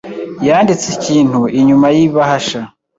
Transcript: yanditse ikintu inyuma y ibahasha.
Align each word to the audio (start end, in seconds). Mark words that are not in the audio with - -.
yanditse 0.47 0.87
ikintu 0.97 1.41
inyuma 1.59 1.87
y 1.95 1.99
ibahasha. 2.05 2.61